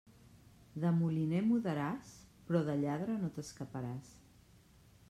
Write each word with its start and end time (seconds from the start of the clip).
De 0.85 0.93
moliner 1.01 1.43
mudaràs, 1.49 2.15
però 2.49 2.63
de 2.71 2.79
lladre 2.81 3.21
no 3.21 3.31
t'escaparàs. 3.39 4.13